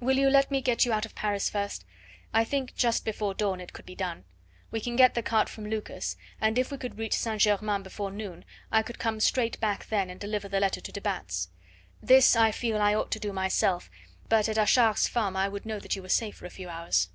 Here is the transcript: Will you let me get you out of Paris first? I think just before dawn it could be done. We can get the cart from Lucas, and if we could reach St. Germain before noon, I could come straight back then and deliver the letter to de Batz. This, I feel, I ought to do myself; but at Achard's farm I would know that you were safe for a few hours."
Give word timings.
Will 0.00 0.16
you 0.18 0.30
let 0.30 0.50
me 0.50 0.62
get 0.62 0.86
you 0.86 0.92
out 0.94 1.04
of 1.04 1.14
Paris 1.14 1.50
first? 1.50 1.84
I 2.32 2.44
think 2.44 2.74
just 2.76 3.04
before 3.04 3.34
dawn 3.34 3.60
it 3.60 3.74
could 3.74 3.84
be 3.84 3.94
done. 3.94 4.24
We 4.70 4.80
can 4.80 4.96
get 4.96 5.12
the 5.12 5.22
cart 5.22 5.50
from 5.50 5.68
Lucas, 5.68 6.16
and 6.40 6.58
if 6.58 6.70
we 6.70 6.78
could 6.78 6.96
reach 6.96 7.12
St. 7.12 7.42
Germain 7.42 7.82
before 7.82 8.10
noon, 8.10 8.46
I 8.72 8.82
could 8.82 8.98
come 8.98 9.20
straight 9.20 9.60
back 9.60 9.86
then 9.90 10.08
and 10.08 10.18
deliver 10.18 10.48
the 10.48 10.60
letter 10.60 10.80
to 10.80 10.92
de 10.92 11.02
Batz. 11.02 11.50
This, 12.02 12.34
I 12.34 12.52
feel, 12.52 12.80
I 12.80 12.94
ought 12.94 13.10
to 13.10 13.20
do 13.20 13.34
myself; 13.34 13.90
but 14.30 14.48
at 14.48 14.56
Achard's 14.56 15.08
farm 15.08 15.36
I 15.36 15.46
would 15.46 15.66
know 15.66 15.78
that 15.80 15.94
you 15.94 16.00
were 16.00 16.08
safe 16.08 16.36
for 16.36 16.46
a 16.46 16.48
few 16.48 16.70
hours." 16.70 17.10